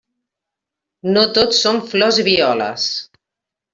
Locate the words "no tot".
1.17-1.53